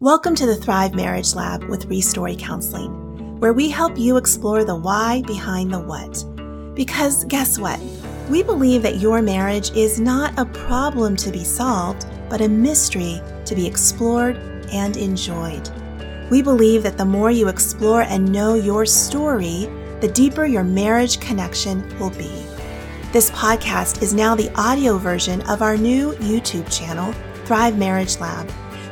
Welcome 0.00 0.36
to 0.36 0.46
the 0.46 0.54
Thrive 0.54 0.94
Marriage 0.94 1.34
Lab 1.34 1.64
with 1.64 1.88
Restory 1.88 2.38
Counseling, 2.38 3.40
where 3.40 3.52
we 3.52 3.68
help 3.68 3.98
you 3.98 4.16
explore 4.16 4.62
the 4.62 4.76
why 4.76 5.22
behind 5.26 5.72
the 5.72 5.80
what. 5.80 6.24
Because 6.76 7.24
guess 7.24 7.58
what? 7.58 7.80
We 8.30 8.44
believe 8.44 8.82
that 8.82 8.98
your 8.98 9.20
marriage 9.22 9.72
is 9.72 9.98
not 9.98 10.38
a 10.38 10.44
problem 10.44 11.16
to 11.16 11.32
be 11.32 11.42
solved, 11.42 12.06
but 12.30 12.40
a 12.40 12.48
mystery 12.48 13.20
to 13.44 13.56
be 13.56 13.66
explored 13.66 14.36
and 14.72 14.96
enjoyed. 14.96 15.68
We 16.30 16.42
believe 16.42 16.84
that 16.84 16.96
the 16.96 17.04
more 17.04 17.32
you 17.32 17.48
explore 17.48 18.02
and 18.02 18.30
know 18.30 18.54
your 18.54 18.86
story, 18.86 19.68
the 20.00 20.12
deeper 20.14 20.46
your 20.46 20.62
marriage 20.62 21.18
connection 21.18 21.82
will 21.98 22.10
be. 22.10 22.46
This 23.10 23.32
podcast 23.32 24.00
is 24.00 24.14
now 24.14 24.36
the 24.36 24.52
audio 24.54 24.96
version 24.96 25.40
of 25.48 25.60
our 25.60 25.76
new 25.76 26.12
YouTube 26.12 26.72
channel, 26.72 27.12
Thrive 27.46 27.76
Marriage 27.76 28.20
Lab 28.20 28.48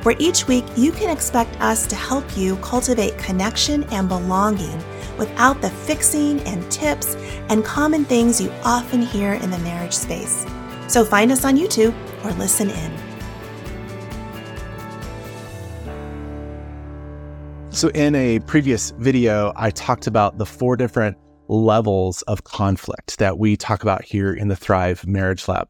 where 0.06 0.14
each 0.20 0.46
week 0.46 0.64
you 0.76 0.92
can 0.92 1.10
expect 1.10 1.60
us 1.60 1.84
to 1.84 1.96
help 1.96 2.36
you 2.36 2.54
cultivate 2.58 3.18
connection 3.18 3.82
and 3.90 4.08
belonging 4.08 4.80
without 5.18 5.60
the 5.60 5.68
fixing 5.68 6.38
and 6.42 6.70
tips 6.70 7.16
and 7.48 7.64
common 7.64 8.04
things 8.04 8.40
you 8.40 8.48
often 8.62 9.02
hear 9.02 9.32
in 9.32 9.50
the 9.50 9.58
marriage 9.58 9.92
space. 9.92 10.46
So 10.86 11.04
find 11.04 11.32
us 11.32 11.44
on 11.44 11.56
YouTube 11.56 11.92
or 12.24 12.30
listen 12.34 12.70
in. 12.70 12.92
So, 17.72 17.88
in 17.88 18.14
a 18.14 18.38
previous 18.38 18.92
video, 18.92 19.52
I 19.56 19.70
talked 19.70 20.06
about 20.06 20.38
the 20.38 20.46
four 20.46 20.76
different 20.76 21.16
levels 21.48 22.22
of 22.22 22.44
conflict 22.44 23.18
that 23.18 23.38
we 23.38 23.56
talk 23.56 23.82
about 23.82 24.04
here 24.04 24.32
in 24.32 24.46
the 24.46 24.56
Thrive 24.56 25.04
Marriage 25.04 25.48
Lab. 25.48 25.68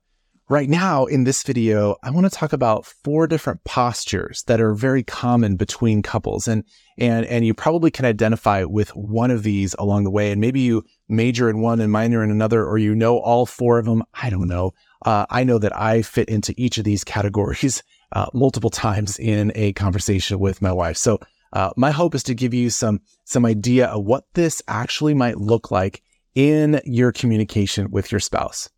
Right 0.48 0.68
now, 0.68 1.06
in 1.06 1.24
this 1.24 1.42
video, 1.42 1.96
I 2.04 2.10
want 2.10 2.24
to 2.24 2.30
talk 2.30 2.52
about 2.52 2.86
four 2.86 3.26
different 3.26 3.64
postures 3.64 4.44
that 4.44 4.60
are 4.60 4.74
very 4.74 5.02
common 5.02 5.56
between 5.56 6.02
couples. 6.02 6.46
And, 6.46 6.62
and, 6.98 7.26
and 7.26 7.44
you 7.44 7.52
probably 7.52 7.90
can 7.90 8.04
identify 8.04 8.62
with 8.62 8.90
one 8.90 9.32
of 9.32 9.42
these 9.42 9.74
along 9.76 10.04
the 10.04 10.10
way. 10.10 10.30
And 10.30 10.40
maybe 10.40 10.60
you 10.60 10.84
major 11.08 11.50
in 11.50 11.62
one 11.62 11.80
and 11.80 11.90
minor 11.90 12.22
in 12.22 12.30
another, 12.30 12.64
or 12.64 12.78
you 12.78 12.94
know 12.94 13.18
all 13.18 13.44
four 13.44 13.80
of 13.80 13.86
them. 13.86 14.04
I 14.14 14.30
don't 14.30 14.46
know. 14.46 14.72
Uh, 15.04 15.26
I 15.30 15.42
know 15.42 15.58
that 15.58 15.76
I 15.76 16.02
fit 16.02 16.28
into 16.28 16.54
each 16.56 16.78
of 16.78 16.84
these 16.84 17.02
categories 17.02 17.82
uh, 18.12 18.26
multiple 18.32 18.70
times 18.70 19.18
in 19.18 19.50
a 19.56 19.72
conversation 19.72 20.38
with 20.38 20.62
my 20.62 20.70
wife. 20.70 20.96
So, 20.96 21.18
uh, 21.54 21.70
my 21.76 21.90
hope 21.90 22.14
is 22.14 22.22
to 22.22 22.34
give 22.36 22.54
you 22.54 22.70
some, 22.70 23.00
some 23.24 23.44
idea 23.46 23.88
of 23.88 24.04
what 24.04 24.24
this 24.34 24.62
actually 24.68 25.14
might 25.14 25.38
look 25.38 25.72
like 25.72 26.04
in 26.36 26.80
your 26.84 27.10
communication 27.10 27.90
with 27.90 28.12
your 28.12 28.20
spouse. 28.20 28.68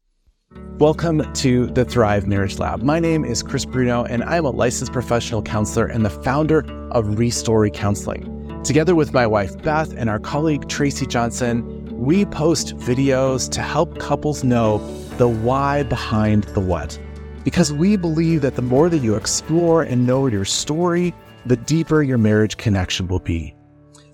Welcome 0.79 1.33
to 1.33 1.67
the 1.67 1.85
Thrive 1.85 2.29
Marriage 2.29 2.61
Lab. 2.61 2.83
My 2.83 3.01
name 3.01 3.25
is 3.25 3.43
Chris 3.43 3.65
Bruno, 3.65 4.05
and 4.05 4.23
I'm 4.23 4.45
a 4.45 4.51
licensed 4.51 4.93
professional 4.93 5.43
counselor 5.43 5.87
and 5.87 6.05
the 6.05 6.11
founder 6.11 6.61
of 6.93 7.17
Restory 7.17 7.75
Counseling. 7.75 8.63
Together 8.63 8.95
with 8.95 9.13
my 9.13 9.27
wife 9.27 9.61
Beth 9.61 9.93
and 9.97 10.09
our 10.09 10.21
colleague 10.21 10.69
Tracy 10.69 11.05
Johnson, 11.05 11.85
we 11.99 12.25
post 12.27 12.77
videos 12.77 13.51
to 13.51 13.61
help 13.61 13.99
couples 13.99 14.45
know 14.45 14.79
the 15.17 15.27
why 15.27 15.83
behind 15.83 16.45
the 16.45 16.61
what. 16.61 16.97
Because 17.43 17.73
we 17.73 17.97
believe 17.97 18.43
that 18.43 18.55
the 18.55 18.63
more 18.63 18.89
that 18.89 18.99
you 18.99 19.17
explore 19.17 19.83
and 19.83 20.07
know 20.07 20.29
your 20.29 20.45
story, 20.45 21.13
the 21.45 21.57
deeper 21.57 22.05
your 22.05 22.19
marriage 22.19 22.57
connection 22.57 23.09
will 23.09 23.19
be. 23.19 23.53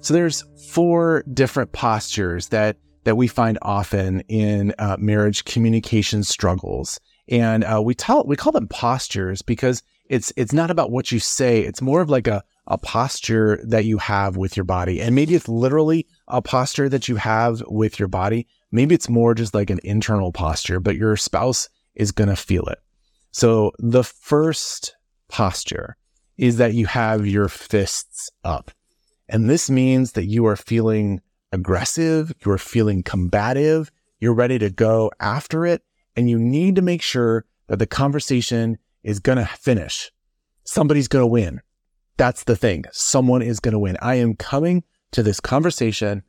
So 0.01 0.15
there's 0.15 0.45
four 0.71 1.25
different 1.35 1.73
postures 1.73 2.49
that 2.49 2.79
that 3.05 3.17
we 3.17 3.29
find 3.29 3.59
often 3.63 4.21
in 4.23 4.75
uh, 4.79 4.97
marriage 4.99 5.45
communication 5.45 6.25
struggles. 6.25 7.01
And 7.29 7.65
uh, 7.65 7.81
we 7.83 7.95
tell 7.95 8.25
we 8.27 8.37
call 8.37 8.53
them 8.53 8.69
postures 8.69 9.43
because 9.43 9.83
it's 10.07 10.33
it's 10.37 10.53
not 10.53 10.71
about 10.71 10.91
what 10.91 11.11
you 11.11 11.19
say. 11.19 11.61
It's 11.63 11.81
more 11.81 12.01
of 12.01 12.11
like 12.11 12.27
a 12.27 12.43
a 12.67 12.79
posture 12.79 13.61
that 13.65 13.85
you 13.85 13.99
have 13.99 14.37
with 14.37 14.57
your 14.57 14.65
body. 14.65 15.01
And 15.01 15.15
maybe 15.15 15.35
it's 15.35 15.49
literally 15.49 16.07
a 16.29 16.41
posture 16.41 16.89
that 16.89 17.09
you 17.09 17.17
have 17.17 17.63
with 17.67 17.99
your 17.99 18.09
body. 18.09 18.47
Maybe 18.73 18.95
it's 18.95 19.09
more 19.09 19.35
just 19.35 19.55
like 19.55 19.71
an 19.71 19.81
internal 19.85 20.33
posture, 20.33 20.81
but 20.81 20.97
your 20.97 21.17
spouse 21.17 21.69
is 21.95 22.11
going 22.11 22.31
to 22.31 22.37
feel 22.37 22.65
it. 22.67 22.79
So 23.33 23.73
the 23.79 24.05
first 24.05 24.97
posture 25.29 25.97
is 26.39 26.57
that 26.57 26.75
you 26.75 26.87
have 26.87 27.27
your 27.27 27.49
fists 27.49 28.31
up. 28.45 28.71
And 29.29 29.49
this 29.49 29.71
means 29.71 30.13
that 30.13 30.25
you 30.25 30.47
are 30.47 30.57
feeling 30.57 31.21
aggressive, 31.55 32.35
you're 32.45 32.59
feeling 32.59 33.03
combative, 33.03 33.91
you're 34.19 34.35
ready 34.35 34.59
to 34.59 34.71
go 34.71 35.11
after 35.21 35.65
it, 35.65 35.83
and 36.17 36.29
you 36.29 36.39
need 36.39 36.77
to 36.77 36.83
make 36.83 37.01
sure 37.01 37.47
that 37.69 37.79
the 37.79 37.87
conversation 37.87 38.77
is 39.03 39.21
going 39.21 39.39
to 39.39 39.47
finish. 39.47 40.11
Somebody's 40.65 41.09
going 41.09 41.23
to 41.23 41.27
win. 41.27 41.61
That's 42.17 42.45
the 42.45 42.57
thing. 42.57 42.85
Someone 42.93 43.43
is 43.43 43.61
going 43.61 43.73
to 43.73 43.79
win. 43.79 43.97
I 44.03 44.17
am 44.17 44.35
coming 44.35 44.85
to 45.13 45.23
this 45.23 45.41
conversation 45.41 46.23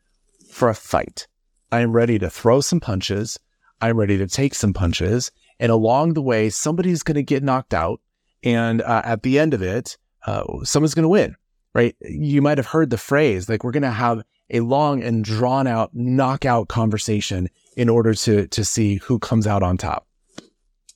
for 0.51 0.69
a 0.69 0.75
fight. 0.75 1.27
I 1.71 1.81
am 1.81 1.91
ready 1.91 2.19
to 2.19 2.29
throw 2.29 2.61
some 2.61 2.79
punches. 2.79 3.39
I'm 3.81 3.97
ready 3.97 4.17
to 4.17 4.27
take 4.27 4.55
some 4.55 4.73
punches. 4.73 5.31
And 5.59 5.71
along 5.71 6.13
the 6.13 6.21
way, 6.21 6.49
somebody's 6.49 7.03
going 7.03 7.15
to 7.15 7.23
get 7.23 7.43
knocked 7.43 7.73
out. 7.73 7.99
And 8.43 8.81
uh, 8.81 9.01
at 9.03 9.23
the 9.23 9.39
end 9.39 9.53
of 9.53 9.61
it, 9.61 9.97
uh, 10.25 10.43
someone's 10.63 10.93
going 10.93 11.03
to 11.03 11.09
win, 11.09 11.35
right? 11.73 11.95
You 12.01 12.41
might 12.41 12.57
have 12.57 12.67
heard 12.67 12.89
the 12.89 12.97
phrase 12.97 13.49
like, 13.49 13.63
we're 13.63 13.71
going 13.71 13.83
to 13.83 13.91
have 13.91 14.23
a 14.49 14.59
long 14.59 15.03
and 15.03 15.23
drawn 15.23 15.67
out 15.67 15.91
knockout 15.93 16.67
conversation 16.67 17.49
in 17.75 17.89
order 17.89 18.13
to, 18.13 18.47
to 18.47 18.63
see 18.63 18.95
who 18.95 19.19
comes 19.19 19.47
out 19.47 19.63
on 19.63 19.77
top. 19.77 20.07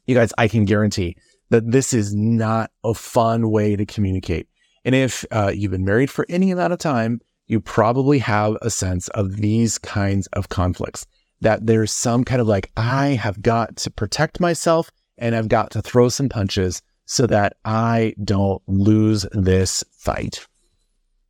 You 0.06 0.16
guys, 0.16 0.34
I 0.38 0.48
can 0.48 0.66
guarantee 0.66 1.18
that 1.50 1.72
this 1.72 1.94
is 1.94 2.16
not 2.16 2.72
a 2.84 2.94
fun 2.94 3.50
way 3.50 3.76
to 3.76 3.86
communicate. 3.86 4.48
And 4.86 4.96
if 4.96 5.26
uh, 5.32 5.52
you've 5.54 5.72
been 5.72 5.86
married 5.86 6.10
for 6.10 6.26
any 6.30 6.52
amount 6.52 6.74
of 6.74 6.80
time, 6.80 7.22
you 7.48 7.60
probably 7.60 8.20
have 8.20 8.58
a 8.62 8.70
sense 8.70 9.08
of 9.10 9.38
these 9.38 9.78
kinds 9.78 10.28
of 10.28 10.50
conflicts 10.50 11.06
that 11.42 11.66
there's 11.66 11.92
some 11.92 12.24
kind 12.24 12.42
of 12.42 12.48
like, 12.48 12.72
I 12.78 13.10
have 13.10 13.42
got 13.42 13.76
to 13.78 13.92
protect 13.92 14.40
myself 14.40 14.92
and 15.18 15.36
I've 15.36 15.48
got 15.48 15.72
to 15.72 15.82
throw 15.82 16.10
some 16.10 16.30
punches 16.30 16.82
so 17.06 17.26
that 17.28 17.58
I 17.66 18.14
don't 18.24 18.62
lose 18.68 19.26
this 19.32 19.84
fight. 19.92 20.46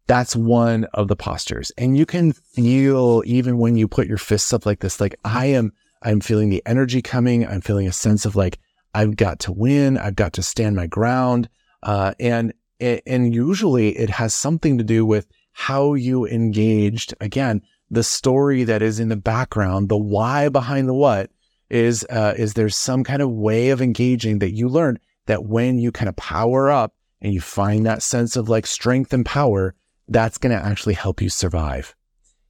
That's 0.09 0.36
one 0.36 0.86
of 0.96 1.08
the 1.08 1.16
postures. 1.16 1.72
And 1.78 1.96
you 1.96 2.08
can 2.08 2.34
feel 2.34 3.22
even 3.28 3.59
when 3.59 3.75
you 3.75 3.88
put 3.88 4.08
your 4.08 4.18
fists 4.18 4.52
up 4.52 4.66
like 4.66 4.80
this, 4.80 5.00
like 5.00 5.14
I 5.24 5.46
am, 5.46 5.72
I'm 6.02 6.20
feeling 6.20 6.50
the 6.50 6.64
energy 6.66 7.03
coming. 7.03 7.46
I'm 7.46 7.62
feeling 7.62 7.86
a 7.86 7.92
sense 7.92 8.25
of 8.25 8.36
like, 8.36 8.58
I've 8.96 9.16
got 9.18 9.38
to 9.42 9.52
win. 9.52 10.00
I've 10.00 10.16
got 10.16 10.34
to 10.34 10.42
stand 10.42 10.75
my 10.75 10.88
ground. 10.88 11.47
Uh, 11.84 12.16
and, 12.20 12.56
and 12.80 13.36
usually 13.36 13.96
it 14.00 14.09
has 14.09 14.34
something 14.34 14.80
to 14.80 14.84
do 14.84 15.06
with 15.06 15.28
how 15.52 15.94
you 15.94 16.26
engaged. 16.26 17.14
Again, 17.22 17.62
the 17.91 18.03
story 18.03 18.64
that 18.64 18.81
is 18.81 19.00
in 19.00 19.09
the 19.09 19.16
background, 19.16 19.90
the 19.90 19.97
why 19.97 20.50
behind 20.50 20.90
the 20.90 20.96
what 20.96 21.30
is, 21.70 22.03
uh, 22.09 22.34
is 22.36 22.56
there's 22.56 22.76
some 22.76 23.03
kind 23.03 23.22
of 23.22 23.30
way 23.30 23.70
of 23.70 23.80
engaging 23.80 24.40
that 24.40 24.56
you 24.56 24.70
learned 24.70 25.00
that 25.28 25.46
when 25.46 25.78
you 25.78 25.91
kind 25.91 26.09
of 26.09 26.16
power 26.16 26.72
up 26.72 26.96
and 27.22 27.31
you 27.31 27.41
find 27.41 27.86
that 27.86 28.02
sense 28.02 28.36
of 28.36 28.50
like 28.50 28.66
strength 28.66 29.14
and 29.14 29.24
power, 29.24 29.76
that's 30.09 30.38
going 30.38 30.58
to 30.58 30.66
actually 30.66 30.96
help 30.96 31.22
you 31.22 31.30
survive. 31.30 31.96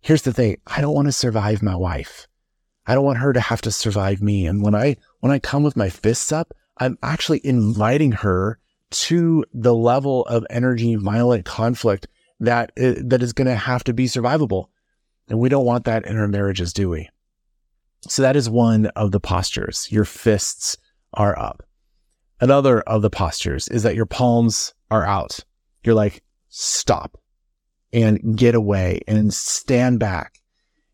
Here's 0.02 0.22
the 0.22 0.34
thing. 0.34 0.58
I 0.66 0.82
don't 0.82 0.96
want 0.96 1.08
to 1.08 1.12
survive 1.12 1.62
my 1.62 1.76
wife. 1.76 2.28
I 2.88 2.96
don't 2.96 3.04
want 3.04 3.20
her 3.20 3.34
to 3.34 3.42
have 3.42 3.62
to 3.62 3.72
survive 3.72 4.22
me. 4.22 4.48
And 4.48 4.64
when 4.64 4.74
I, 4.74 4.96
when 5.20 5.32
I 5.32 5.40
come 5.40 5.64
with 5.64 5.76
my 5.76 5.90
fists 5.90 6.32
up, 6.32 6.54
I'm 6.78 6.98
actually 7.04 7.42
inviting 7.44 8.14
her 8.14 8.60
to 8.92 9.44
the 9.54 9.76
level 9.76 10.26
of 10.26 10.48
energy, 10.50 10.96
violent 10.96 11.46
conflict 11.46 12.08
that, 12.40 12.72
uh, 12.82 12.94
that 13.06 13.22
is 13.22 13.34
going 13.34 13.48
to 13.48 13.56
have 13.56 13.84
to 13.84 13.94
be 13.94 14.06
survivable. 14.06 14.68
And 15.28 15.38
we 15.38 15.50
don't 15.50 15.66
want 15.66 15.84
that 15.86 16.08
in 16.08 16.18
our 16.18 16.28
marriages, 16.28 16.74
do 16.74 16.90
we? 16.90 17.10
So 18.08 18.22
that 18.22 18.38
is 18.38 18.50
one 18.50 18.88
of 18.88 19.12
the 19.12 19.20
postures. 19.20 19.92
Your 19.92 20.06
fists 20.06 20.78
are 21.14 21.38
up. 21.38 21.62
Another 22.40 22.80
of 22.82 23.02
the 23.02 23.10
postures 23.10 23.68
is 23.68 23.84
that 23.84 23.96
your 23.96 24.06
palms 24.06 24.74
are 24.90 25.06
out. 25.06 25.42
You're 25.84 25.96
like, 25.96 26.24
stop 26.48 27.20
and 27.92 28.38
get 28.38 28.56
away 28.56 29.02
and 29.08 29.34
stand 29.34 30.00
back. 30.00 30.40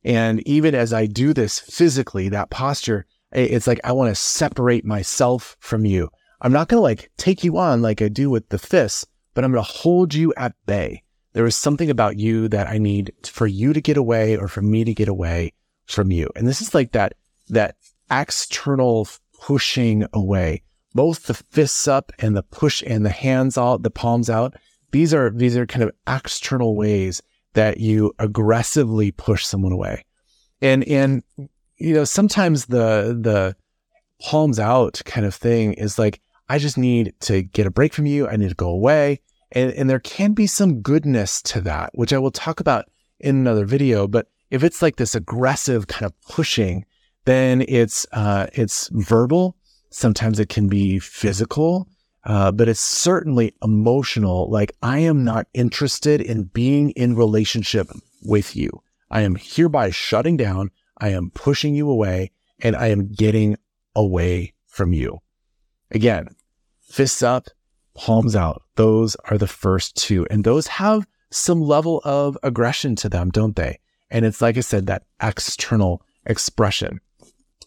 And 0.03 0.47
even 0.47 0.75
as 0.75 0.93
I 0.93 1.07
do 1.07 1.33
this 1.33 1.59
physically, 1.59 2.29
that 2.29 2.49
posture, 2.49 3.05
it's 3.31 3.67
like 3.67 3.79
I 3.83 3.91
want 3.91 4.09
to 4.09 4.15
separate 4.15 4.85
myself 4.85 5.57
from 5.59 5.85
you. 5.85 6.09
I'm 6.41 6.51
not 6.51 6.67
going 6.67 6.77
to 6.77 6.83
like 6.83 7.11
take 7.17 7.43
you 7.43 7.57
on 7.57 7.81
like 7.81 8.01
I 8.01 8.07
do 8.07 8.29
with 8.29 8.49
the 8.49 8.59
fists, 8.59 9.05
but 9.33 9.43
I'm 9.43 9.51
going 9.51 9.63
to 9.63 9.69
hold 9.69 10.13
you 10.13 10.33
at 10.37 10.53
bay. 10.65 11.01
There 11.33 11.45
is 11.45 11.55
something 11.55 11.89
about 11.89 12.17
you 12.17 12.47
that 12.49 12.67
I 12.67 12.77
need 12.77 13.11
for 13.25 13.47
you 13.47 13.73
to 13.73 13.81
get 13.81 13.97
away 13.97 14.37
or 14.37 14.47
for 14.47 14.61
me 14.61 14.83
to 14.85 14.93
get 14.93 15.07
away 15.07 15.53
from 15.85 16.11
you. 16.11 16.29
And 16.35 16.47
this 16.47 16.61
is 16.61 16.73
like 16.73 16.93
that, 16.93 17.13
that 17.49 17.75
external 18.09 19.07
pushing 19.41 20.05
away, 20.13 20.61
both 20.93 21.23
the 21.23 21.33
fists 21.33 21.87
up 21.87 22.11
and 22.19 22.37
the 22.37 22.43
push 22.43 22.83
and 22.85 23.05
the 23.05 23.09
hands 23.09 23.57
out, 23.57 23.83
the 23.83 23.91
palms 23.91 24.29
out 24.29 24.55
these 24.91 25.13
are 25.13 25.29
these 25.29 25.57
are 25.57 25.65
kind 25.65 25.83
of 25.83 25.91
external 26.07 26.75
ways 26.75 27.21
that 27.53 27.79
you 27.79 28.13
aggressively 28.19 29.11
push 29.11 29.45
someone 29.45 29.71
away. 29.71 30.05
And 30.61 30.83
and 30.85 31.23
you 31.77 31.93
know, 31.93 32.03
sometimes 32.03 32.67
the 32.67 33.17
the 33.19 33.55
palms 34.21 34.59
out 34.59 35.01
kind 35.05 35.25
of 35.25 35.35
thing 35.35 35.73
is 35.73 35.99
like, 35.99 36.21
I 36.49 36.59
just 36.59 36.77
need 36.77 37.13
to 37.21 37.41
get 37.41 37.67
a 37.67 37.71
break 37.71 37.93
from 37.93 38.05
you. 38.05 38.27
I 38.27 38.35
need 38.35 38.49
to 38.49 38.55
go 38.55 38.69
away. 38.69 39.21
And, 39.51 39.71
and 39.73 39.89
there 39.89 39.99
can 39.99 40.33
be 40.33 40.47
some 40.47 40.81
goodness 40.81 41.41
to 41.43 41.61
that, 41.61 41.91
which 41.93 42.13
I 42.13 42.17
will 42.17 42.31
talk 42.31 42.59
about 42.59 42.85
in 43.19 43.35
another 43.35 43.65
video. 43.65 44.07
But 44.07 44.27
if 44.51 44.63
it's 44.63 44.81
like 44.81 44.97
this 44.97 45.15
aggressive 45.15 45.87
kind 45.87 46.05
of 46.05 46.21
pushing, 46.21 46.85
then 47.25 47.63
it's 47.67 48.05
uh, 48.11 48.47
it's 48.53 48.89
verbal. 48.91 49.55
Sometimes 49.89 50.39
it 50.39 50.49
can 50.49 50.67
be 50.67 50.99
physical, 50.99 51.87
uh, 52.25 52.51
but 52.51 52.67
it's 52.67 52.79
certainly 52.79 53.53
emotional. 53.63 54.49
Like 54.49 54.75
I 54.81 54.99
am 54.99 55.23
not 55.23 55.47
interested 55.53 56.21
in 56.21 56.45
being 56.45 56.91
in 56.91 57.15
relationship 57.15 57.87
with 58.23 58.55
you. 58.55 58.81
I 59.11 59.21
am 59.21 59.35
hereby 59.35 59.91
shutting 59.91 60.35
down. 60.35 60.71
I 60.97 61.09
am 61.09 61.29
pushing 61.31 61.75
you 61.75 61.89
away, 61.89 62.31
and 62.59 62.75
I 62.75 62.87
am 62.87 63.11
getting 63.11 63.57
away 63.95 64.53
from 64.65 64.93
you. 64.93 65.19
Again, 65.91 66.29
fists 66.81 67.21
up, 67.21 67.47
palms 67.93 68.35
out. 68.35 68.63
Those 68.75 69.15
are 69.29 69.37
the 69.37 69.47
first 69.47 69.95
two, 69.95 70.25
and 70.29 70.43
those 70.43 70.67
have 70.67 71.05
some 71.31 71.61
level 71.61 72.01
of 72.03 72.37
aggression 72.43 72.95
to 72.95 73.09
them, 73.09 73.29
don't 73.29 73.55
they? 73.55 73.79
And 74.09 74.25
it's 74.25 74.41
like 74.41 74.57
I 74.57 74.61
said, 74.61 74.87
that 74.87 75.03
external 75.21 76.01
expression, 76.25 77.01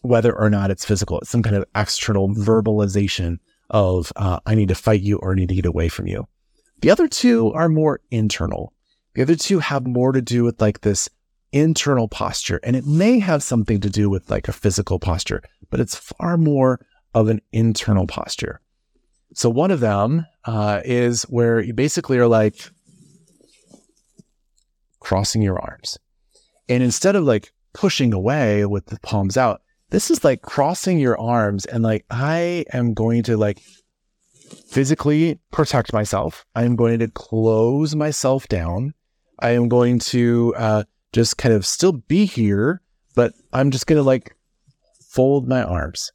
whether 0.02 0.37
or 0.37 0.50
not 0.50 0.70
it's 0.70 0.84
physical, 0.84 1.20
it's 1.20 1.31
some 1.31 1.43
kind 1.43 1.56
of 1.56 1.64
external 1.76 2.28
verbalization 2.31 3.38
of, 3.70 4.12
uh, 4.17 4.41
I 4.47 4.55
need 4.55 4.69
to 4.69 4.75
fight 4.75 5.00
you 5.00 5.19
or 5.19 5.32
I 5.32 5.35
need 5.35 5.49
to 5.49 5.55
get 5.55 5.67
away 5.67 5.88
from 5.88 6.06
you. 6.06 6.26
The 6.81 6.91
other 6.91 7.09
two 7.09 7.53
are 7.53 7.69
more 7.69 8.00
internal. 8.11 8.73
The 9.15 9.23
other 9.23 9.37
two 9.37 9.59
have 9.59 9.87
more 9.87 10.12
to 10.12 10.23
do 10.23 10.44
with 10.44 10.61
like 10.61 10.82
this 10.82 11.09
internal 11.53 12.09
posture, 12.09 12.61
and 12.62 12.76
it 12.76 12.87
may 12.87 13.19
have 13.19 13.43
something 13.43 13.81
to 13.81 13.91
do 13.91 14.09
with 14.09 14.31
like 14.31 14.49
a 14.49 14.53
physical 14.53 14.99
posture, 14.99 15.43
but 15.70 15.81
it's 15.81 15.97
far 15.97 16.37
more 16.37 16.81
of 17.15 17.29
an 17.29 17.41
internal 17.53 18.06
posture. 18.06 18.61
So 19.35 19.50
one 19.50 19.70
of 19.70 19.81
them 19.81 20.26
uh, 20.44 20.82
is 20.85 21.23
where 21.25 21.61
you 21.61 21.75
basically 21.75 22.19
are 22.19 22.29
like 22.29 22.70
crossing 25.00 25.43
your 25.43 25.59
arms. 25.59 25.99
And 26.69 26.82
instead 26.82 27.17
of 27.17 27.25
like 27.25 27.53
pushing 27.73 28.12
away 28.12 28.67
with 28.67 28.87
the 28.87 28.99
palms 29.00 29.37
out, 29.37 29.62
this 29.90 30.11
is 30.11 30.25
like 30.25 30.43
crossing 30.43 30.99
your 30.99 31.19
arms 31.19 31.64
and 31.64 31.82
like, 31.82 32.05
I 32.11 32.64
am 32.73 32.94
going 32.94 33.23
to 33.25 33.37
like 33.37 33.61
physically 34.69 35.40
protect 35.50 35.93
myself. 35.93 36.44
I 36.55 36.64
am 36.64 36.76
going 36.76 36.99
to 36.99 37.08
close 37.08 37.94
myself 37.94 38.49
down. 38.49 38.94
I 39.40 39.50
am 39.50 39.69
going 39.69 39.99
to 40.00 40.55
uh, 40.56 40.85
just 41.12 41.38
kind 41.38 41.55
of 41.55 41.64
still 41.64 41.93
be 41.93 42.26
here, 42.26 42.82
but 43.14 43.32
I'm 43.52 43.70
just 43.70 43.87
going 43.87 43.99
to 43.99 44.02
like 44.02 44.37
fold 45.08 45.49
my 45.49 45.62
arms. 45.62 46.12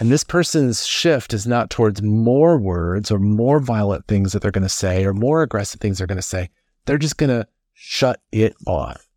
And 0.00 0.10
this 0.10 0.24
person's 0.24 0.86
shift 0.86 1.34
is 1.34 1.46
not 1.46 1.70
towards 1.70 2.02
more 2.02 2.56
words 2.56 3.10
or 3.10 3.18
more 3.18 3.58
violent 3.58 4.06
things 4.06 4.32
that 4.32 4.42
they're 4.42 4.52
going 4.52 4.62
to 4.62 4.68
say 4.68 5.04
or 5.04 5.12
more 5.12 5.42
aggressive 5.42 5.80
things 5.80 5.98
they're 5.98 6.06
going 6.06 6.16
to 6.16 6.22
say. 6.22 6.50
They're 6.86 6.98
just 6.98 7.16
going 7.16 7.30
to 7.30 7.48
shut 7.74 8.20
it 8.30 8.54
off. 8.66 9.07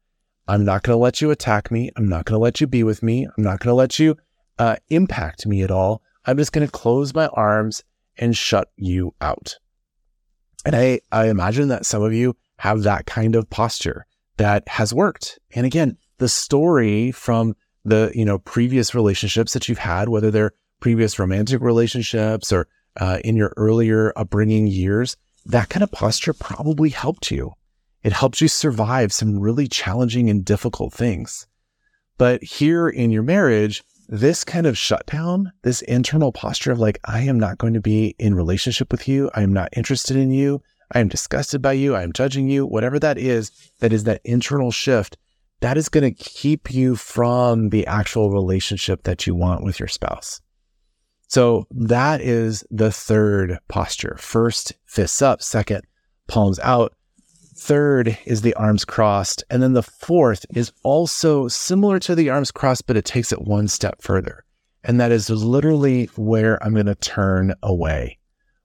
I'm 0.51 0.65
not 0.65 0.83
going 0.83 0.93
to 0.93 1.01
let 1.01 1.21
you 1.21 1.31
attack 1.31 1.71
me. 1.71 1.91
I'm 1.95 2.09
not 2.09 2.25
going 2.25 2.35
to 2.37 2.43
let 2.43 2.59
you 2.59 2.67
be 2.67 2.83
with 2.83 3.01
me. 3.01 3.25
I'm 3.25 3.43
not 3.43 3.61
going 3.61 3.71
to 3.71 3.73
let 3.73 3.99
you 3.99 4.17
uh, 4.59 4.75
impact 4.89 5.47
me 5.47 5.61
at 5.61 5.71
all. 5.71 6.01
I'm 6.25 6.35
just 6.35 6.51
going 6.51 6.67
to 6.67 6.71
close 6.71 7.13
my 7.13 7.27
arms 7.27 7.85
and 8.17 8.35
shut 8.35 8.69
you 8.75 9.15
out. 9.21 9.57
And 10.65 10.75
I, 10.75 10.99
I 11.09 11.29
imagine 11.29 11.69
that 11.69 11.85
some 11.85 12.03
of 12.03 12.13
you 12.13 12.35
have 12.57 12.83
that 12.83 13.05
kind 13.05 13.37
of 13.37 13.49
posture 13.49 14.05
that 14.35 14.67
has 14.67 14.93
worked. 14.93 15.39
And 15.55 15.65
again, 15.65 15.97
the 16.17 16.27
story 16.27 17.13
from 17.13 17.55
the, 17.85 18.11
you 18.13 18.25
know, 18.25 18.37
previous 18.39 18.93
relationships 18.93 19.53
that 19.53 19.69
you've 19.69 19.77
had, 19.77 20.09
whether 20.09 20.31
they're 20.31 20.51
previous 20.81 21.17
romantic 21.17 21.61
relationships 21.61 22.51
or 22.51 22.67
uh, 22.99 23.19
in 23.23 23.37
your 23.37 23.53
earlier 23.55 24.11
upbringing 24.17 24.67
years, 24.67 25.15
that 25.45 25.69
kind 25.69 25.81
of 25.81 25.93
posture 25.93 26.33
probably 26.33 26.89
helped 26.89 27.31
you. 27.31 27.53
It 28.03 28.13
helps 28.13 28.41
you 28.41 28.47
survive 28.47 29.13
some 29.13 29.39
really 29.39 29.67
challenging 29.67 30.29
and 30.29 30.43
difficult 30.43 30.93
things. 30.93 31.47
But 32.17 32.43
here 32.43 32.87
in 32.87 33.11
your 33.11 33.23
marriage, 33.23 33.83
this 34.07 34.43
kind 34.43 34.65
of 34.65 34.77
shutdown, 34.77 35.51
this 35.63 35.81
internal 35.83 36.31
posture 36.31 36.71
of 36.71 36.79
like, 36.79 36.99
I 37.05 37.21
am 37.21 37.39
not 37.39 37.57
going 37.57 37.73
to 37.73 37.81
be 37.81 38.15
in 38.19 38.35
relationship 38.35 38.91
with 38.91 39.07
you. 39.07 39.29
I 39.33 39.41
am 39.41 39.53
not 39.53 39.69
interested 39.75 40.17
in 40.17 40.31
you. 40.31 40.61
I 40.91 40.99
am 40.99 41.07
disgusted 41.07 41.61
by 41.61 41.73
you. 41.73 41.95
I 41.95 42.03
am 42.03 42.11
judging 42.11 42.49
you. 42.49 42.65
Whatever 42.65 42.99
that 42.99 43.17
is, 43.17 43.51
that 43.79 43.93
is 43.93 44.03
that 44.03 44.21
internal 44.25 44.71
shift 44.71 45.17
that 45.61 45.77
is 45.77 45.89
going 45.89 46.03
to 46.03 46.23
keep 46.23 46.71
you 46.71 46.95
from 46.95 47.69
the 47.69 47.87
actual 47.87 48.31
relationship 48.31 49.03
that 49.03 49.25
you 49.25 49.33
want 49.35 49.63
with 49.63 49.79
your 49.79 49.87
spouse. 49.87 50.41
So 51.27 51.65
that 51.71 52.19
is 52.19 52.63
the 52.69 52.91
third 52.91 53.57
posture. 53.69 54.17
First, 54.19 54.73
fists 54.85 55.21
up. 55.21 55.41
Second, 55.41 55.83
palms 56.27 56.59
out. 56.59 56.93
Third 57.55 58.17
is 58.25 58.41
the 58.41 58.53
arms 58.55 58.85
crossed. 58.85 59.43
And 59.49 59.61
then 59.61 59.73
the 59.73 59.83
fourth 59.83 60.45
is 60.55 60.71
also 60.83 61.47
similar 61.47 61.99
to 61.99 62.15
the 62.15 62.29
arms 62.29 62.51
crossed, 62.51 62.87
but 62.87 62.97
it 62.97 63.05
takes 63.05 63.31
it 63.31 63.41
one 63.41 63.67
step 63.67 64.01
further. 64.01 64.45
And 64.83 64.99
that 64.99 65.11
is 65.11 65.29
literally 65.29 66.05
where 66.15 66.63
I'm 66.63 66.73
going 66.73 66.85
to 66.87 66.95
turn 66.95 67.53
away, 67.61 68.17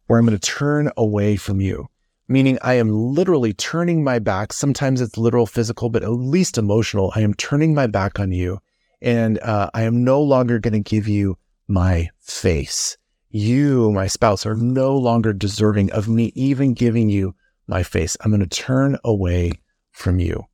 where 0.07 0.19
I'm 0.19 0.27
going 0.27 0.39
to 0.39 0.51
turn 0.51 0.91
away 0.97 1.37
from 1.37 1.61
you, 1.61 1.89
meaning 2.29 2.59
I 2.63 2.75
am 2.75 2.91
literally 2.91 3.53
turning 3.53 4.03
my 4.03 4.19
back. 4.19 4.53
Sometimes 4.53 5.01
it's 5.01 5.19
literal 5.19 5.47
physical, 5.47 5.91
but 5.91 6.03
at 6.03 6.11
least 6.11 6.57
emotional. 6.57 7.13
I 7.15 7.21
am 7.21 7.35
turning 7.35 7.75
my 7.75 7.87
back 7.87 8.19
on 8.19 8.33
you 8.33 8.61
and 9.03 9.39
uh, 9.41 9.71
I 9.75 9.83
am 9.83 10.05
no 10.05 10.23
longer 10.23 10.59
going 10.59 10.73
to 10.73 10.81
give 10.91 11.09
you 11.09 11.37
my 11.69 12.09
face. 12.21 12.97
You, 13.31 13.93
my 13.93 14.07
spouse, 14.07 14.47
are 14.47 14.55
no 14.55 14.97
longer 14.97 15.33
deserving 15.33 15.93
of 15.93 16.09
me 16.09 16.33
even 16.35 16.73
giving 16.73 17.09
you 17.09 17.35
my 17.67 17.83
face. 17.83 18.17
I'm 18.21 18.31
going 18.31 18.41
to 18.41 18.47
turn 18.47 18.97
away 19.05 19.53
from 19.93 20.19
you. 20.19 20.45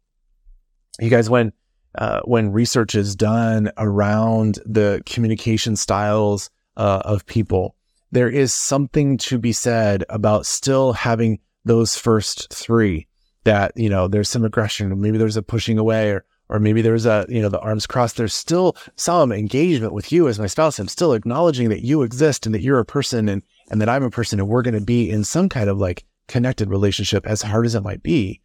You 1.00 1.10
guys, 1.10 1.28
when 1.28 1.52
uh, 1.96 2.20
when 2.24 2.52
research 2.52 2.94
is 2.94 3.14
done 3.14 3.70
around 3.76 4.58
the 4.64 5.02
communication 5.04 5.76
styles 5.76 6.50
uh, 6.76 7.02
of 7.04 7.26
people, 7.26 7.76
there 8.12 8.30
is 8.30 8.52
something 8.52 9.18
to 9.18 9.38
be 9.38 9.52
said 9.52 10.04
about 10.08 10.46
still 10.46 10.92
having 10.92 11.38
those 11.64 11.96
first 11.96 12.52
three. 12.52 13.08
That 13.44 13.72
you 13.74 13.88
know, 13.88 14.06
there's 14.06 14.28
some 14.28 14.44
aggression, 14.44 14.92
or 14.92 14.96
maybe 14.96 15.18
there's 15.18 15.36
a 15.36 15.42
pushing 15.42 15.78
away, 15.78 16.10
or 16.10 16.24
or 16.48 16.60
maybe 16.60 16.82
there's 16.82 17.06
a 17.06 17.26
you 17.28 17.42
know 17.42 17.48
the 17.48 17.60
arms 17.60 17.86
crossed. 17.86 18.16
There's 18.16 18.34
still 18.34 18.76
some 18.94 19.32
engagement 19.32 19.92
with 19.94 20.12
you 20.12 20.28
as 20.28 20.38
my 20.38 20.46
spouse. 20.46 20.78
I'm 20.78 20.86
still 20.86 21.12
acknowledging 21.12 21.68
that 21.70 21.82
you 21.82 22.02
exist 22.02 22.46
and 22.46 22.54
that 22.54 22.62
you're 22.62 22.78
a 22.78 22.84
person 22.84 23.28
and 23.28 23.42
and 23.70 23.80
that 23.80 23.88
I'm 23.88 24.04
a 24.04 24.10
person, 24.10 24.38
and 24.38 24.48
we're 24.48 24.62
going 24.62 24.78
to 24.78 24.80
be 24.80 25.10
in 25.10 25.24
some 25.24 25.48
kind 25.48 25.68
of 25.68 25.78
like 25.78 26.04
connected 26.28 26.70
relationship, 26.70 27.26
as 27.26 27.42
hard 27.42 27.66
as 27.66 27.74
it 27.74 27.82
might 27.82 28.02
be. 28.02 28.40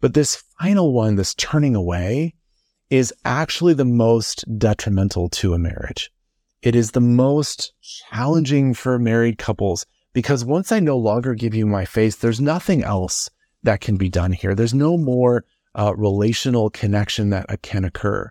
But 0.00 0.14
this 0.14 0.42
final 0.60 0.92
one, 0.92 1.16
this 1.16 1.34
turning 1.34 1.74
away, 1.74 2.34
is 2.90 3.12
actually 3.24 3.74
the 3.74 3.84
most 3.84 4.44
detrimental 4.58 5.28
to 5.28 5.54
a 5.54 5.58
marriage. 5.58 6.10
It 6.62 6.74
is 6.74 6.92
the 6.92 7.00
most 7.00 7.72
challenging 7.82 8.74
for 8.74 8.98
married 8.98 9.38
couples 9.38 9.86
because 10.12 10.44
once 10.44 10.72
I 10.72 10.80
no 10.80 10.96
longer 10.96 11.34
give 11.34 11.54
you 11.54 11.66
my 11.66 11.84
face, 11.84 12.16
there's 12.16 12.40
nothing 12.40 12.82
else 12.82 13.28
that 13.62 13.80
can 13.80 13.96
be 13.96 14.08
done 14.08 14.32
here. 14.32 14.54
There's 14.54 14.74
no 14.74 14.96
more 14.96 15.44
uh, 15.74 15.94
relational 15.94 16.70
connection 16.70 17.30
that 17.30 17.50
uh, 17.50 17.56
can 17.62 17.84
occur. 17.84 18.30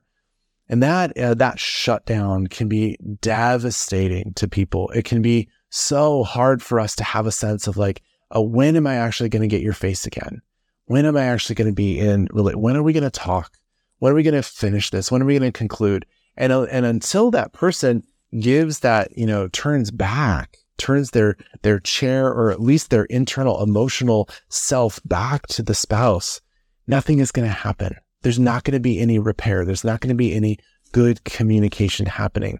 And 0.67 0.81
that, 0.81 1.15
uh, 1.17 1.35
that 1.35 1.59
shutdown 1.59 2.47
can 2.47 2.67
be 2.67 2.97
devastating 3.21 4.33
to 4.33 4.47
people. 4.47 4.89
It 4.89 5.05
can 5.05 5.21
be 5.21 5.47
so 5.69 6.23
hard 6.23 6.63
for 6.63 6.79
us 6.79 6.95
to 6.95 7.03
have 7.03 7.27
a 7.27 7.31
sense 7.31 7.67
of 7.67 7.77
like, 7.77 8.01
uh, 8.35 8.41
when 8.41 8.75
am 8.75 8.87
I 8.87 8.95
actually 8.95 9.29
going 9.29 9.41
to 9.41 9.47
get 9.47 9.61
your 9.61 9.73
face 9.73 10.05
again? 10.05 10.41
When 10.85 11.05
am 11.05 11.17
I 11.17 11.25
actually 11.25 11.55
going 11.55 11.69
to 11.69 11.75
be 11.75 11.99
in? 11.99 12.27
When 12.31 12.75
are 12.75 12.83
we 12.83 12.93
going 12.93 13.03
to 13.03 13.09
talk? 13.09 13.57
When 13.99 14.11
are 14.11 14.15
we 14.15 14.23
going 14.23 14.35
to 14.35 14.43
finish 14.43 14.89
this? 14.89 15.11
When 15.11 15.21
are 15.21 15.25
we 15.25 15.37
going 15.39 15.51
to 15.51 15.57
conclude? 15.57 16.05
And 16.37 16.51
uh, 16.51 16.63
and 16.63 16.85
until 16.85 17.31
that 17.31 17.53
person 17.53 18.03
gives 18.39 18.79
that, 18.79 19.17
you 19.17 19.25
know, 19.25 19.47
turns 19.47 19.89
back, 19.89 20.57
turns 20.77 21.11
their 21.11 21.37
their 21.61 21.79
chair 21.79 22.27
or 22.27 22.51
at 22.51 22.61
least 22.61 22.89
their 22.89 23.05
internal 23.05 23.63
emotional 23.63 24.29
self 24.49 24.99
back 25.05 25.47
to 25.47 25.63
the 25.63 25.73
spouse, 25.73 26.41
nothing 26.87 27.19
is 27.19 27.31
going 27.31 27.47
to 27.47 27.53
happen. 27.53 27.95
There's 28.21 28.39
not 28.39 28.63
going 28.63 28.73
to 28.73 28.79
be 28.79 28.99
any 28.99 29.19
repair. 29.19 29.65
There's 29.65 29.83
not 29.83 30.01
going 30.01 30.09
to 30.09 30.15
be 30.15 30.33
any 30.33 30.59
good 30.91 31.23
communication 31.23 32.05
happening. 32.05 32.59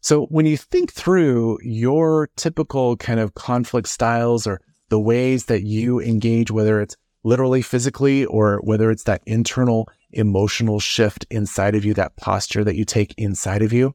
So 0.00 0.26
when 0.26 0.46
you 0.46 0.56
think 0.56 0.92
through 0.92 1.58
your 1.62 2.28
typical 2.36 2.96
kind 2.96 3.20
of 3.20 3.34
conflict 3.34 3.88
styles 3.88 4.46
or 4.46 4.60
the 4.92 5.00
ways 5.00 5.46
that 5.46 5.62
you 5.62 6.02
engage, 6.02 6.50
whether 6.50 6.78
it's 6.78 6.98
literally 7.24 7.62
physically 7.62 8.26
or 8.26 8.60
whether 8.62 8.90
it's 8.90 9.04
that 9.04 9.22
internal 9.24 9.88
emotional 10.10 10.80
shift 10.80 11.24
inside 11.30 11.74
of 11.74 11.82
you, 11.82 11.94
that 11.94 12.14
posture 12.16 12.62
that 12.62 12.76
you 12.76 12.84
take 12.84 13.14
inside 13.16 13.62
of 13.62 13.72
you, 13.72 13.94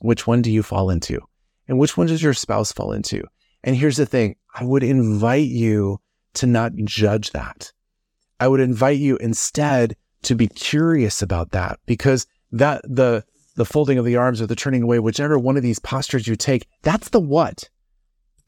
which 0.00 0.26
one 0.26 0.40
do 0.40 0.50
you 0.50 0.62
fall 0.62 0.88
into? 0.88 1.20
And 1.68 1.78
which 1.78 1.98
one 1.98 2.06
does 2.06 2.22
your 2.22 2.32
spouse 2.32 2.72
fall 2.72 2.92
into? 2.92 3.22
And 3.62 3.76
here's 3.76 3.98
the 3.98 4.06
thing. 4.06 4.36
I 4.54 4.64
would 4.64 4.82
invite 4.82 5.48
you 5.48 6.00
to 6.34 6.46
not 6.46 6.74
judge 6.76 7.32
that. 7.32 7.70
I 8.40 8.48
would 8.48 8.60
invite 8.60 8.98
you 8.98 9.18
instead 9.18 9.94
to 10.22 10.34
be 10.34 10.48
curious 10.48 11.20
about 11.20 11.50
that 11.50 11.80
because 11.84 12.26
that 12.50 12.80
the 12.88 13.24
the 13.56 13.66
folding 13.66 13.98
of 13.98 14.06
the 14.06 14.16
arms 14.16 14.40
or 14.40 14.46
the 14.46 14.56
turning 14.56 14.84
away, 14.84 15.00
whichever 15.00 15.38
one 15.38 15.58
of 15.58 15.62
these 15.62 15.80
postures 15.80 16.26
you 16.26 16.34
take, 16.34 16.66
that's 16.80 17.10
the 17.10 17.20
what. 17.20 17.68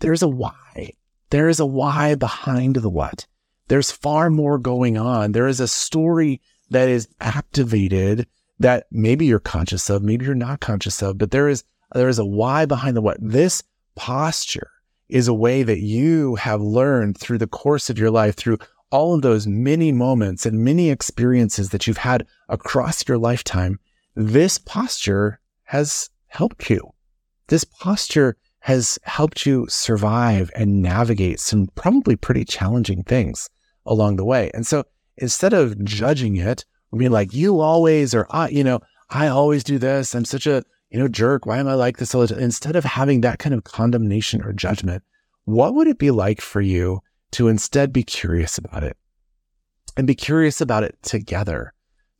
There's 0.00 0.23
a 0.23 0.28
why. 0.28 0.95
There 1.30 1.49
is 1.49 1.61
a 1.61 1.66
why 1.66 2.14
behind 2.14 2.76
the 2.76 2.90
what. 2.90 3.26
There's 3.68 3.90
far 3.90 4.30
more 4.30 4.59
going 4.59 4.97
on. 4.97 5.33
There 5.33 5.49
is 5.49 5.61
a 5.61 5.68
story 5.68 6.40
that 6.71 6.88
is 6.88 7.09
activated 7.21 8.26
that 8.59 8.87
maybe 8.90 9.26
you're 9.26 9.38
conscious 9.38 9.90
of, 9.90 10.02
maybe 10.02 10.25
you're 10.25 10.35
not 10.35 10.61
conscious 10.61 11.02
of, 11.02 11.18
but 11.18 11.30
there 11.30 11.49
is 11.49 11.64
there 11.95 12.09
is 12.09 12.18
a 12.18 12.25
why 12.25 12.64
behind 12.66 12.97
the 12.97 13.02
what. 13.02 13.18
This 13.21 13.62
posture 13.95 14.71
is 15.09 15.28
a 15.28 15.35
way 15.35 15.62
that 15.62 15.80
you 15.80 16.35
have 16.37 16.61
learned 16.61 17.18
through 17.18 17.38
the 17.38 17.47
course 17.47 17.88
of 17.90 17.99
your 17.99 18.11
life, 18.11 18.35
through 18.35 18.59
all 18.90 19.14
of 19.14 19.23
those 19.23 19.47
many 19.47 19.92
moments 19.92 20.47
and 20.47 20.64
many 20.64 20.90
experiences 20.90 21.71
that 21.71 21.87
you've 21.87 21.99
had 21.99 22.26
across 22.49 23.06
your 23.06 23.18
lifetime. 23.18 23.78
This 24.14 24.59
posture 24.59 25.40
has 25.64 26.11
helped 26.26 26.71
you. 26.71 26.92
This 27.49 27.64
posture 27.64 28.37
has 28.66 28.99
helped 29.04 29.46
you 29.46 29.64
survive 29.68 30.50
and 30.56 30.82
navigate 30.82 31.38
some 31.38 31.68
probably 31.76 32.16
pretty 32.16 32.44
challenging 32.44 33.04
things 33.04 33.49
along 33.87 34.16
the 34.16 34.25
way. 34.25 34.50
And 34.54 34.66
so 34.66 34.82
instead 35.18 35.52
of 35.52 35.85
judging 35.85 36.35
it, 36.35 36.64
I 36.92 36.96
mean, 36.96 37.12
like 37.12 37.32
you 37.32 37.61
always, 37.61 38.12
or 38.12 38.26
I, 38.28 38.49
you 38.49 38.64
know, 38.64 38.80
I 39.08 39.28
always 39.28 39.62
do 39.62 39.78
this. 39.78 40.16
I'm 40.16 40.25
such 40.25 40.49
a, 40.49 40.64
you 40.90 40.99
know, 40.99 41.06
jerk. 41.06 41.46
Why 41.46 41.58
am 41.58 41.68
I 41.68 41.75
like 41.75 41.99
this? 41.99 42.12
Instead 42.12 42.75
of 42.75 42.82
having 42.82 43.20
that 43.20 43.38
kind 43.38 43.54
of 43.54 43.62
condemnation 43.62 44.42
or 44.42 44.52
judgment, 44.52 45.04
what 45.44 45.76
would 45.76 45.87
it 45.87 45.99
be 45.99 46.11
like 46.11 46.40
for 46.40 46.61
you 46.61 47.02
to 47.32 47.46
instead 47.46 47.92
be 47.92 48.02
curious 48.02 48.58
about 48.58 48.82
it 48.82 48.96
and 49.96 50.08
be 50.08 50.16
curious 50.16 50.61
about 50.61 50.82
it 50.82 50.99
together? 51.02 51.73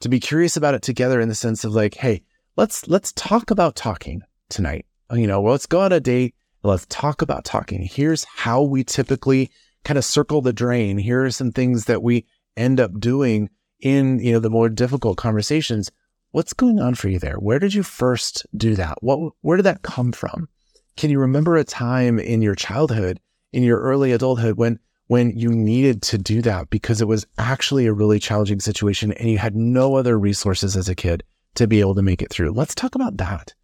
To 0.03 0.09
be 0.09 0.21
curious 0.21 0.57
about 0.57 0.75
it 0.75 0.83
together 0.83 1.21
in 1.21 1.29
the 1.29 1.35
sense 1.35 1.65
of 1.65 1.73
like, 1.73 1.95
hey, 1.95 2.23
let's 2.57 2.87
let's 2.87 3.13
talk 3.15 3.51
about 3.51 3.75
talking 3.75 4.23
tonight. 4.49 4.86
You 5.13 5.27
know, 5.27 5.41
well, 5.41 5.53
let's 5.53 5.67
go 5.67 5.81
on 5.81 5.93
a 5.93 6.01
date. 6.01 6.35
Let's 6.63 6.87
talk 6.89 7.23
about 7.23 7.45
talking. 7.45 7.83
Here's 7.83 8.25
how 8.25 8.63
we 8.63 8.83
typically 8.83 9.51
kind 9.85 9.99
of 9.99 10.05
circle 10.05 10.41
the 10.41 10.53
drain. 10.53 10.99
Here 10.99 11.25
are 11.25 11.31
some 11.31 11.53
things 11.53 11.85
that 11.85 12.03
we 12.03 12.27
end 12.57 12.81
up 12.81 12.99
doing 12.99 13.51
in, 13.81 14.19
you 14.19 14.33
know, 14.33 14.41
the 14.41 14.51
more 14.51 14.69
difficult 14.69 15.17
conversations. 15.17 15.93
What's 16.33 16.53
going 16.53 16.81
on 16.81 16.97
for 16.97 17.09
you 17.09 17.21
there? 17.21 17.37
Where 17.37 17.61
did 17.61 17.73
you 17.73 17.85
first 17.85 18.45
do 18.57 18.75
that? 18.75 18.99
What, 19.01 19.33
where 19.43 19.57
did 19.57 19.63
that 19.65 19.83
come 19.83 20.11
from? 20.11 20.49
Can 20.97 21.11
you 21.11 21.21
remember 21.21 21.57
a 21.57 21.65
time 21.65 22.19
in 22.19 22.43
your 22.43 22.55
childhood, 22.55 23.21
in 23.53 23.63
your 23.63 23.81
early 23.81 24.13
adulthood 24.13 24.57
when, 24.57 24.81
when 25.07 25.31
you 25.39 25.51
needed 25.51 26.03
to 26.03 26.19
do 26.19 26.43
that 26.43 26.69
because 26.69 27.01
it 27.01 27.07
was 27.07 27.27
actually 27.39 27.87
a 27.87 27.93
really 27.93 28.19
challenging 28.19 28.61
situation 28.61 29.13
and 29.13 29.31
you 29.31 29.39
had 29.39 29.55
no 29.55 29.95
other 29.95 30.19
resources 30.19 30.77
as 30.77 30.89
a 30.89 30.97
kid 30.97 31.23
to 31.55 31.69
be 31.69 31.81
able 31.81 31.95
to 31.95 32.03
make 32.03 32.23
it 32.23 32.31
through? 32.31 32.51
Let's 32.51 32.75
talk 32.75 32.97
about 32.97 33.19
that. 33.19 33.55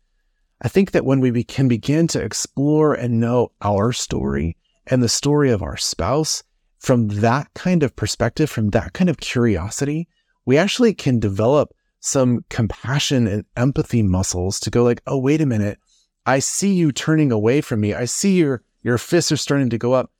I 0.62 0.68
think 0.68 0.92
that 0.92 1.04
when 1.04 1.20
we 1.20 1.42
can 1.42 1.66
begin 1.66 2.06
to 2.08 2.22
explore 2.22 2.94
and 2.94 3.18
know 3.18 3.50
our 3.60 3.92
story 3.92 4.56
and 4.86 5.02
the 5.02 5.08
story 5.08 5.50
of 5.50 5.60
our 5.60 5.76
spouse 5.76 6.44
from 6.78 7.08
that 7.08 7.52
kind 7.54 7.82
of 7.82 7.96
perspective, 7.96 8.48
from 8.48 8.70
that 8.70 8.92
kind 8.92 9.10
of 9.10 9.18
curiosity, 9.18 10.08
we 10.46 10.56
actually 10.56 10.94
can 10.94 11.18
develop 11.18 11.74
some 11.98 12.44
compassion 12.48 13.26
and 13.26 13.44
empathy 13.56 14.02
muscles 14.02 14.60
to 14.60 14.70
go 14.70 14.84
like, 14.84 15.02
oh, 15.06 15.18
wait 15.18 15.40
a 15.40 15.46
minute. 15.46 15.78
I 16.26 16.38
see 16.38 16.72
you 16.72 16.92
turning 16.92 17.32
away 17.32 17.60
from 17.60 17.80
me. 17.80 17.94
I 17.94 18.04
see 18.04 18.38
your, 18.38 18.62
your 18.82 18.98
fists 18.98 19.32
are 19.32 19.36
starting 19.36 19.70
to 19.70 19.78
go 19.78 19.92
up. 19.92 20.12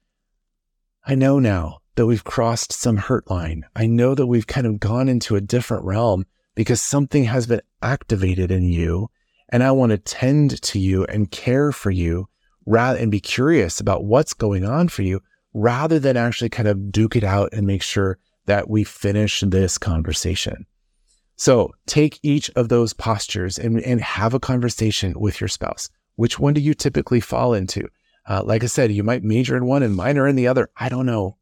I 1.05 1.15
know 1.15 1.39
now 1.39 1.79
that 1.95 2.07
we've 2.07 2.25
crossed 2.25 2.73
some 2.73 2.97
hurt 2.97 3.31
line. 3.31 3.65
I 3.77 3.87
know 3.87 4.15
that 4.15 4.27
we've 4.27 4.47
kind 4.47 4.67
of 4.67 4.81
gone 4.81 5.09
into 5.09 5.37
a 5.37 5.41
different 5.41 5.85
realm 5.85 6.27
because 6.55 6.81
something 6.81 7.25
has 7.25 7.47
been 7.47 7.63
activated 7.81 8.51
in 8.51 8.65
you. 8.65 9.09
And 9.53 9.63
I 9.63 9.71
want 9.71 9.91
to 9.91 9.99
tend 9.99 10.61
to 10.63 10.79
you 10.79 11.05
and 11.05 11.31
care 11.31 11.71
for 11.71 11.91
you 11.91 12.29
rather 12.65 12.99
and 12.99 13.11
be 13.11 13.21
curious 13.21 13.79
about 13.79 14.05
what's 14.05 14.33
going 14.33 14.65
on 14.65 14.89
for 14.89 15.03
you 15.03 15.21
rather 15.53 15.99
than 15.99 16.17
actually 16.17 16.49
kind 16.49 16.69
of 16.69 16.91
duke 16.91 17.17
it 17.17 17.23
out 17.23 17.51
and 17.53 17.67
make 17.67 17.83
sure 17.83 18.19
that 18.47 18.71
we 18.71 18.83
finish 18.83 19.41
this 19.47 19.77
conversation. 19.77 20.67
So 21.37 21.73
take 21.87 22.19
each 22.23 22.51
of 22.57 22.71
those 22.71 22.95
postures 22.95 23.59
and, 23.59 23.81
and 23.81 24.01
have 24.01 24.33
a 24.33 24.41
conversation 24.41 25.19
with 25.21 25.41
your 25.41 25.49
spouse. 25.49 25.91
Which 26.17 26.39
one 26.39 26.55
do 26.55 26.61
you 26.61 26.73
typically 26.73 27.21
fall 27.21 27.53
into? 27.53 27.89
Uh, 28.27 28.43
like 28.45 28.63
I 28.63 28.67
said, 28.67 28.93
you 28.93 29.03
might 29.03 29.23
major 29.23 29.57
in 29.57 29.67
one 29.67 29.83
and 29.83 29.95
minor 29.95 30.27
in 30.27 30.37
the 30.37 30.47
other. 30.47 30.71
I 30.77 30.89
don't 30.89 31.07
know. 31.07 31.37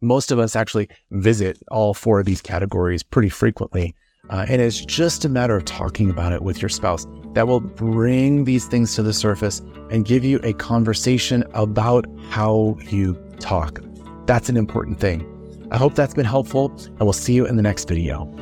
Most 0.00 0.32
of 0.32 0.38
us 0.38 0.56
actually 0.56 0.88
visit 1.10 1.58
all 1.70 1.94
four 1.94 2.20
of 2.20 2.26
these 2.26 2.42
categories 2.42 3.02
pretty 3.02 3.28
frequently. 3.28 3.94
Uh, 4.30 4.46
and 4.48 4.62
it's 4.62 4.84
just 4.84 5.24
a 5.24 5.28
matter 5.28 5.56
of 5.56 5.64
talking 5.64 6.08
about 6.08 6.32
it 6.32 6.42
with 6.42 6.62
your 6.62 6.68
spouse 6.68 7.06
that 7.34 7.48
will 7.48 7.60
bring 7.60 8.44
these 8.44 8.66
things 8.66 8.94
to 8.94 9.02
the 9.02 9.12
surface 9.12 9.60
and 9.90 10.04
give 10.04 10.24
you 10.24 10.38
a 10.44 10.52
conversation 10.52 11.42
about 11.54 12.06
how 12.30 12.76
you 12.88 13.14
talk. 13.40 13.80
That's 14.26 14.48
an 14.48 14.56
important 14.56 15.00
thing. 15.00 15.28
I 15.72 15.76
hope 15.76 15.94
that's 15.94 16.14
been 16.14 16.24
helpful, 16.24 16.70
and 16.86 17.00
we'll 17.00 17.12
see 17.12 17.32
you 17.32 17.46
in 17.46 17.56
the 17.56 17.62
next 17.62 17.88
video. 17.88 18.32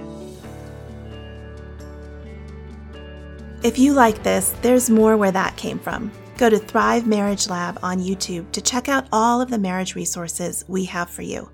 If 3.63 3.79
you 3.79 3.95
like 3.95 4.23
this, 4.23 4.55
there's 4.63 4.91
more 4.91 5.17
where 5.17 5.33
that 5.33 5.57
came 5.57 5.79
from. 5.79 6.13
Go 6.37 6.51
to 6.51 6.59
Thrive 6.59 7.07
Marriage 7.07 7.49
Lab 7.49 7.79
on 7.83 7.99
YouTube 8.01 8.51
to 8.53 8.61
check 8.61 8.89
out 8.89 9.07
all 9.13 9.41
of 9.41 9.51
the 9.51 9.59
marriage 9.59 9.95
resources 9.95 10.65
we 10.69 10.85
have 10.87 11.09
for 11.09 11.23
you. 11.23 11.49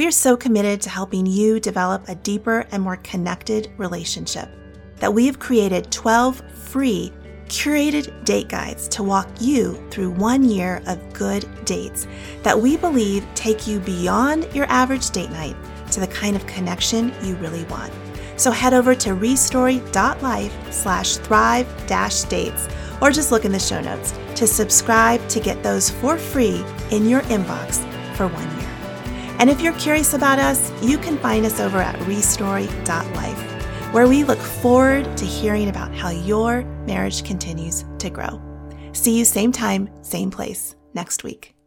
We 0.00 0.06
are 0.06 0.10
so 0.10 0.34
committed 0.34 0.80
to 0.80 0.88
helping 0.88 1.26
you 1.26 1.60
develop 1.60 2.08
a 2.08 2.14
deeper 2.14 2.66
and 2.72 2.82
more 2.82 2.96
connected 2.96 3.70
relationship 3.76 4.48
that 4.96 5.12
we 5.12 5.26
have 5.26 5.38
created 5.38 5.92
12 5.92 6.40
free 6.54 7.12
curated 7.48 8.24
date 8.24 8.48
guides 8.48 8.88
to 8.88 9.02
walk 9.02 9.28
you 9.40 9.74
through 9.90 10.12
one 10.12 10.42
year 10.42 10.82
of 10.86 11.12
good 11.12 11.46
dates 11.66 12.06
that 12.42 12.58
we 12.58 12.78
believe 12.78 13.26
take 13.34 13.66
you 13.66 13.78
beyond 13.80 14.48
your 14.54 14.64
average 14.70 15.10
date 15.10 15.28
night 15.32 15.56
to 15.92 16.00
the 16.00 16.06
kind 16.06 16.34
of 16.34 16.46
connection 16.46 17.12
you 17.22 17.34
really 17.36 17.64
want. 17.64 17.92
So 18.38 18.50
head 18.50 18.72
over 18.72 18.94
to 18.94 19.10
restory.life 19.10 20.72
slash 20.72 21.16
thrive 21.18 21.86
dash 21.86 22.22
dates 22.22 22.70
or 23.02 23.10
just 23.10 23.30
look 23.30 23.44
in 23.44 23.52
the 23.52 23.58
show 23.58 23.82
notes 23.82 24.14
to 24.36 24.46
subscribe 24.46 25.28
to 25.28 25.40
get 25.40 25.62
those 25.62 25.90
for 25.90 26.16
free 26.16 26.64
in 26.90 27.06
your 27.06 27.20
inbox 27.24 27.84
for 28.16 28.28
one 28.28 28.50
year. 28.56 28.59
And 29.40 29.48
if 29.48 29.62
you're 29.62 29.72
curious 29.78 30.12
about 30.12 30.38
us, 30.38 30.70
you 30.82 30.98
can 30.98 31.16
find 31.16 31.46
us 31.46 31.60
over 31.60 31.78
at 31.78 31.96
restory.life 32.00 33.94
where 33.94 34.06
we 34.06 34.22
look 34.22 34.38
forward 34.38 35.16
to 35.16 35.24
hearing 35.24 35.70
about 35.70 35.94
how 35.94 36.10
your 36.10 36.62
marriage 36.86 37.24
continues 37.24 37.86
to 37.98 38.10
grow. 38.10 38.38
See 38.92 39.18
you 39.18 39.24
same 39.24 39.50
time, 39.50 39.88
same 40.02 40.30
place 40.30 40.76
next 40.94 41.24
week. 41.24 41.59